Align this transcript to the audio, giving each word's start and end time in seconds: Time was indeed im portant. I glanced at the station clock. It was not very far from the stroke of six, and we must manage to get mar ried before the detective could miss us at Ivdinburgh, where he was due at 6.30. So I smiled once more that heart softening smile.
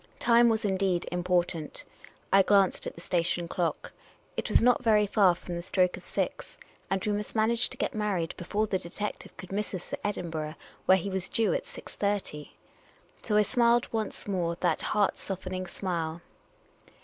Time 0.17 0.49
was 0.49 0.65
indeed 0.65 1.07
im 1.11 1.23
portant. 1.23 1.83
I 2.33 2.41
glanced 2.41 2.87
at 2.87 2.95
the 2.95 3.01
station 3.01 3.47
clock. 3.47 3.91
It 4.35 4.49
was 4.49 4.59
not 4.59 4.83
very 4.83 5.05
far 5.05 5.35
from 5.35 5.55
the 5.55 5.61
stroke 5.61 5.95
of 5.95 6.03
six, 6.03 6.57
and 6.89 7.05
we 7.05 7.11
must 7.11 7.35
manage 7.35 7.69
to 7.69 7.77
get 7.77 7.93
mar 7.93 8.15
ried 8.15 8.33
before 8.35 8.65
the 8.65 8.79
detective 8.79 9.37
could 9.37 9.51
miss 9.51 9.75
us 9.75 9.93
at 9.93 9.99
Ivdinburgh, 10.03 10.55
where 10.87 10.97
he 10.97 11.11
was 11.11 11.29
due 11.29 11.53
at 11.53 11.65
6.30. 11.65 12.49
So 13.21 13.37
I 13.37 13.43
smiled 13.43 13.93
once 13.93 14.27
more 14.27 14.55
that 14.61 14.81
heart 14.81 15.19
softening 15.19 15.67
smile. 15.67 16.23